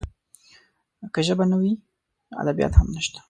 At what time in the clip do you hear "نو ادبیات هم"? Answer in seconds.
2.29-2.87